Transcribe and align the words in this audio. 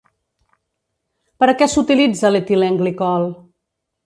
Per 1.43 1.49
a 1.53 1.55
què 1.59 1.67
s'utilitza 1.75 2.33
l'etilenglicol? 2.33 3.29